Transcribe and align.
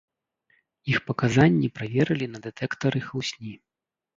Іх 0.93 0.99
паказанні 1.09 1.67
праверылі 1.81 2.25
на 2.37 2.45
дэтэктары 2.47 2.99
хлусні. 3.11 3.53